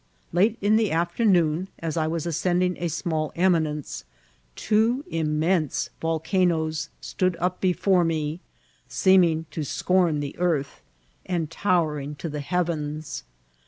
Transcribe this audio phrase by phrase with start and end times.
[0.33, 4.03] Late in the afternoon, as I was ascending a small eminence,
[4.55, 8.39] two immense vol canoes stood up before me,
[8.87, 10.81] seeming to s6om the earth,
[11.27, 13.25] and towering to the heavens.